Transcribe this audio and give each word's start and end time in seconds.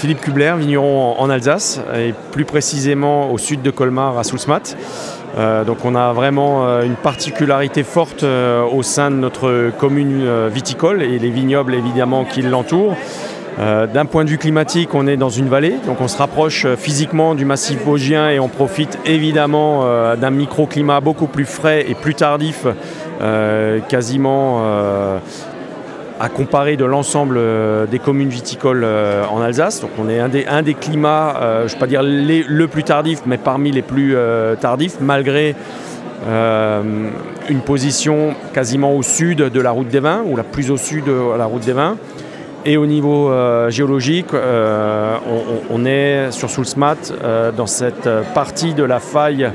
Philippe 0.00 0.20
Kubler, 0.20 0.54
vigneron 0.58 1.14
en, 1.18 1.30
Alsace, 1.30 1.80
et 1.94 2.14
plus 2.32 2.44
précisément 2.44 3.30
au 3.30 3.38
sud 3.38 3.62
de 3.62 3.70
Colmar, 3.70 4.18
à 4.18 4.24
Soulsmat. 4.24 4.74
donc 5.66 5.84
on 5.84 5.94
a 5.94 6.12
vraiment 6.12 6.80
une 6.80 6.96
particularité 6.96 7.82
forte 7.82 8.24
au 8.24 8.82
sein 8.82 9.10
de 9.10 9.16
notre 9.16 9.70
commune 9.78 10.48
viticole 10.48 11.02
et 11.02 11.18
les 11.18 11.30
vignobles 11.30 11.74
évidemment 11.74 12.24
qui 12.24 12.42
l'entourent. 12.42 12.96
Euh, 13.60 13.86
d'un 13.86 14.06
point 14.06 14.24
de 14.24 14.30
vue 14.30 14.38
climatique, 14.38 14.94
on 14.94 15.06
est 15.06 15.18
dans 15.18 15.28
une 15.28 15.48
vallée, 15.48 15.74
donc 15.84 16.00
on 16.00 16.08
se 16.08 16.16
rapproche 16.16 16.64
euh, 16.64 16.76
physiquement 16.76 17.34
du 17.34 17.44
massif 17.44 17.82
vosgien 17.84 18.30
et 18.30 18.40
on 18.40 18.48
profite 18.48 18.98
évidemment 19.04 19.82
euh, 19.82 20.16
d'un 20.16 20.30
microclimat 20.30 21.00
beaucoup 21.00 21.26
plus 21.26 21.44
frais 21.44 21.84
et 21.86 21.94
plus 21.94 22.14
tardif, 22.14 22.66
quasiment 23.88 24.62
à 26.20 26.28
comparer 26.28 26.76
de 26.76 26.84
l'ensemble 26.84 27.40
des 27.90 27.98
communes 27.98 28.28
viticoles 28.28 28.84
en 28.84 29.40
Alsace. 29.40 29.80
Donc 29.80 29.90
on 29.98 30.08
est 30.08 30.20
un 30.20 30.62
des, 30.62 30.74
climats, 30.74 31.34
je 31.40 31.62
ne 31.62 31.68
vais 31.68 31.78
pas 31.78 31.86
dire 31.86 32.02
le 32.04 32.66
plus 32.66 32.84
tardif, 32.84 33.22
mais 33.24 33.38
parmi 33.38 33.70
les 33.70 33.82
plus 33.82 34.14
tardifs, 34.60 34.98
malgré 35.00 35.56
une 36.28 37.60
position 37.64 38.34
quasiment 38.52 38.94
au 38.94 39.02
sud 39.02 39.38
de 39.38 39.60
la 39.60 39.70
route 39.70 39.88
des 39.88 40.00
vins, 40.00 40.22
ou 40.26 40.36
la 40.36 40.44
plus 40.44 40.70
au 40.70 40.76
sud 40.76 41.04
de 41.04 41.36
la 41.38 41.46
route 41.46 41.64
des 41.64 41.72
vins. 41.72 41.96
Et 42.66 42.76
au 42.76 42.84
niveau 42.84 43.30
euh, 43.30 43.70
géologique, 43.70 44.34
euh, 44.34 45.16
on, 45.70 45.84
est 45.86 46.30
sur 46.30 46.50
Soulsmat, 46.50 46.96
euh, 47.22 47.52
dans 47.52 47.66
cette 47.66 48.08
partie 48.34 48.74
de 48.74 48.84
la 48.84 49.00
faille 49.00 49.50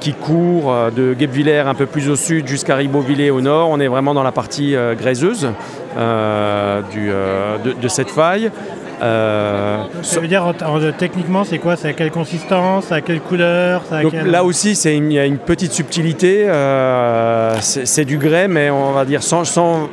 qui 0.00 0.12
court 0.12 0.74
de 0.94 1.14
Guebwiller 1.14 1.60
un 1.60 1.74
peu 1.74 1.86
plus 1.86 2.08
au 2.08 2.16
sud 2.16 2.48
jusqu'à 2.48 2.76
Ribeauvillé 2.76 3.30
au 3.30 3.40
nord. 3.40 3.68
On 3.70 3.78
est 3.80 3.86
vraiment 3.86 4.14
dans 4.14 4.22
la 4.22 4.32
partie 4.32 4.74
graiseuse 4.98 5.48
de, 5.96 7.88
cette 7.88 8.10
faille. 8.10 8.50
ça 9.00 10.20
veut 10.20 10.28
dire 10.28 10.52
techniquement 10.98 11.44
c'est 11.44 11.58
quoi? 11.58 11.76
C'est 11.76 11.88
à 11.88 11.92
quelle 11.92 12.10
consistance? 12.10 12.90
À 12.90 13.00
quelle 13.00 13.20
couleur? 13.20 13.82
Là 14.24 14.42
aussi 14.44 14.72
il 14.72 15.12
y 15.12 15.18
a 15.18 15.26
une 15.26 15.38
petite 15.38 15.72
subtilité. 15.72 16.48
c'est 17.60 18.04
du 18.04 18.18
grès 18.18 18.48
mais 18.48 18.70
on 18.70 18.92
va 18.92 19.04
dire 19.04 19.22
sans, 19.22 19.44
sans 19.44 19.88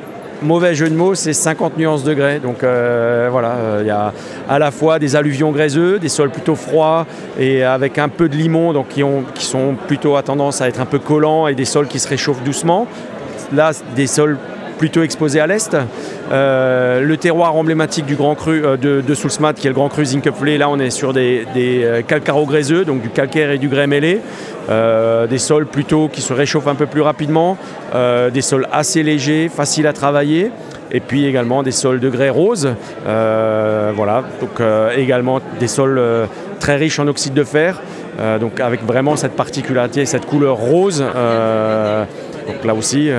mauvais 0.46 0.76
jeu 0.76 0.90
de 0.90 0.96
mots, 0.96 1.16
c'est 1.16 1.34
50 1.34 1.78
nuances 1.78 2.04
degrés. 2.04 2.40
Donc 2.40 2.64
euh, 2.64 3.28
voilà, 3.32 3.52
euh, 3.52 3.80
il 3.82 3.88
y 3.88 3.92
a 3.92 4.14
à 4.48 4.60
la 4.60 4.72
fois 4.72 5.00
des 5.00 5.16
alluvions 5.16 5.52
gréseux, 5.52 6.00
des 6.00 6.10
sols 6.10 6.30
plutôt 6.30 6.56
froids 6.56 7.06
et 7.38 7.64
avec 7.64 7.98
un 7.98 8.08
peu 8.08 8.30
de 8.30 8.36
limon, 8.36 8.72
donc 8.72 8.90
qui, 8.90 9.04
ont, 9.04 9.24
qui 9.34 9.46
sont 9.46 9.76
plutôt 9.88 10.16
à 10.16 10.24
tendance 10.24 10.62
à 10.62 10.68
être 10.70 10.80
un 10.80 10.86
peu 10.86 11.00
collants 11.00 11.48
et 11.48 11.56
des 11.56 11.66
sols 11.66 11.88
qui 11.88 12.00
se 12.00 12.08
réchauffent 12.08 12.44
doucement. 12.44 12.88
Là, 13.54 13.72
des 13.96 14.08
sols 14.08 14.38
plutôt 14.78 15.04
exposés 15.04 15.40
à 15.40 15.48
l'est. 15.48 15.76
Euh, 16.32 17.02
le 17.02 17.18
terroir 17.18 17.56
emblématique 17.56 18.06
du 18.06 18.16
Grand 18.16 18.36
Cru 18.36 18.62
de, 18.62 19.02
de 19.02 19.14
Soulsmat, 19.14 19.54
qui 19.54 19.68
est 19.68 19.70
le 19.70 19.76
Grand 19.76 19.90
Cru 19.90 20.06
Zinkupflé, 20.06 20.58
là 20.58 20.70
on 20.70 20.80
est 20.80 20.90
sur 20.90 21.14
des, 21.14 21.46
des 21.54 22.04
calcaros 22.08 22.46
gréseux, 22.46 22.86
donc 22.86 23.02
du 23.02 23.10
calcaire 23.10 23.52
et 23.52 23.58
du 23.58 23.70
grès 23.70 23.88
mêlé. 23.88 24.22
Euh, 24.70 25.28
des 25.28 25.38
sols 25.38 25.68
plutôt 25.68 26.08
qui 26.08 26.22
se 26.22 26.34
réchauffent 26.34 26.68
un 26.68 26.76
peu 26.76 26.88
plus 26.88 27.02
rapidement, 27.02 27.58
euh, 27.94 28.32
des 28.32 28.42
sols 28.42 28.68
assez 28.72 29.04
légers, 29.04 29.48
faciles 29.48 29.86
à 29.86 29.94
travailler, 29.94 30.52
et 30.92 31.00
puis 31.00 31.26
également 31.26 31.62
des 31.62 31.72
sols 31.72 32.00
de 32.00 32.10
grès 32.10 32.30
rose, 32.30 32.74
euh, 33.08 33.92
voilà, 33.96 34.24
donc 34.42 34.62
également 34.98 35.40
des 35.60 35.68
sols 35.68 36.02
très 36.60 36.78
riches 36.78 37.00
en 37.00 37.08
oxyde 37.08 37.34
de 37.34 37.44
fer, 37.44 37.82
donc 38.40 38.60
avec 38.60 38.84
vraiment 38.84 39.16
cette 39.16 39.34
particularité, 39.34 40.06
cette 40.06 40.26
couleur 40.26 40.56
rose. 40.58 41.00
donc 41.00 42.64
là 42.64 42.74
aussi 42.74 43.10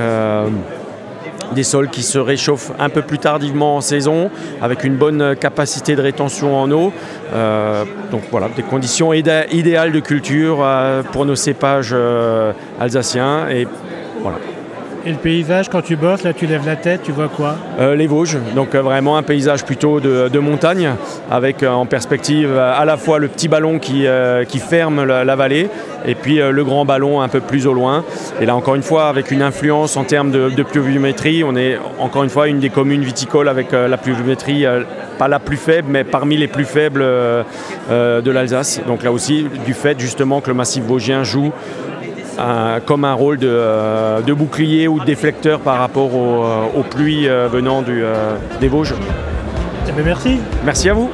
des 1.54 1.62
sols 1.62 1.88
qui 1.88 2.02
se 2.02 2.18
réchauffent 2.18 2.72
un 2.78 2.88
peu 2.88 3.02
plus 3.02 3.18
tardivement 3.18 3.76
en 3.76 3.80
saison, 3.80 4.30
avec 4.60 4.84
une 4.84 4.96
bonne 4.96 5.36
capacité 5.36 5.96
de 5.96 6.02
rétention 6.02 6.56
en 6.56 6.70
eau. 6.70 6.92
Euh, 7.32 7.84
donc 8.10 8.22
voilà, 8.30 8.48
des 8.54 8.62
conditions 8.62 9.12
idéales 9.12 9.92
de 9.92 10.00
culture 10.00 10.58
euh, 10.60 11.02
pour 11.02 11.26
nos 11.26 11.36
cépages 11.36 11.90
euh, 11.92 12.52
alsaciens. 12.80 13.48
Et 13.48 13.66
voilà. 14.22 14.38
Et 15.06 15.12
le 15.12 15.18
paysage, 15.18 15.68
quand 15.68 15.82
tu 15.82 15.94
bosses, 15.94 16.24
là 16.24 16.32
tu 16.32 16.48
lèves 16.48 16.66
la 16.66 16.74
tête, 16.74 17.02
tu 17.04 17.12
vois 17.12 17.28
quoi 17.28 17.54
euh, 17.78 17.94
Les 17.94 18.08
Vosges, 18.08 18.38
donc 18.56 18.74
euh, 18.74 18.82
vraiment 18.82 19.16
un 19.16 19.22
paysage 19.22 19.64
plutôt 19.64 20.00
de, 20.00 20.38
montagne, 20.40 20.90
avec 21.30 21.62
euh, 21.62 21.70
en 21.70 21.86
perspective 21.86 22.58
à 22.58 22.84
la 22.84 22.96
fois 22.96 23.20
le 23.20 23.28
petit 23.28 23.46
ballon 23.46 23.78
qui, 23.78 24.04
qui 24.48 24.58
ferme 24.58 25.04
la, 25.04 25.36
vallée, 25.36 25.68
et 26.04 26.16
puis 26.16 26.38
le 26.38 26.64
grand 26.64 26.84
ballon 26.84 27.20
un 27.20 27.28
peu 27.28 27.38
plus 27.38 27.68
au 27.68 27.72
loin. 27.72 28.04
Et 28.40 28.46
là 28.46 28.56
encore 28.56 28.74
une 28.74 28.82
fois, 28.82 29.08
avec 29.08 29.30
une 29.30 29.42
influence 29.42 29.96
en 29.96 30.02
termes 30.02 30.32
de, 30.32 30.62
pluviométrie, 30.64 31.44
on 31.44 31.54
est 31.54 31.78
encore 32.00 32.24
une 32.24 32.30
fois 32.30 32.48
une 32.48 32.58
des 32.58 32.70
communes 32.70 33.02
viticoles 33.02 33.48
avec 33.48 33.70
la 33.70 33.96
pluviométrie 33.98 34.64
pas 35.20 35.28
la 35.28 35.38
plus 35.38 35.56
faible, 35.56 35.88
mais 35.88 36.02
parmi 36.02 36.36
les 36.36 36.48
plus 36.48 36.64
faibles 36.64 37.04
de 37.90 38.30
l'Alsace. 38.30 38.80
Donc 38.88 39.04
là 39.04 39.12
aussi, 39.12 39.46
du 39.64 39.72
fait 39.72 40.00
justement 40.00 40.40
que 40.40 40.48
le 40.48 40.54
massif 40.54 40.82
vosgien 40.82 41.22
joue 41.22 41.52
comme 42.86 43.04
un 43.04 43.14
rôle 43.14 43.38
euh, 43.42 44.20
de, 44.20 44.32
bouclier 44.32 44.88
ou 44.88 45.00
de 45.00 45.04
déflecteur 45.04 45.60
par 45.60 45.78
rapport 45.78 46.14
aux, 46.14 46.44
euh, 46.44 46.82
pluies 46.90 47.28
euh, 47.28 47.48
venant 47.48 47.82
des 48.60 48.68
Vosges. 48.68 48.94
Eh 49.88 49.92
ben, 49.92 50.04
merci. 50.04 50.38
Merci 50.64 50.88
à 50.90 50.94
vous. 50.94 51.10